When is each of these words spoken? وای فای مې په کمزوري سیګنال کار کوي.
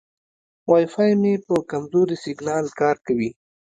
وای 0.69 0.85
فای 0.93 1.11
مې 1.21 1.33
په 1.45 1.55
کمزوري 1.71 2.15
سیګنال 2.23 2.65
کار 2.79 2.95
کوي. 3.05 3.29